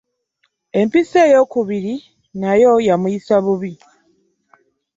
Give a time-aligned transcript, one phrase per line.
[0.79, 1.95] Empiso ey'okubiri
[2.39, 3.71] n'ayo yamuyisa bubi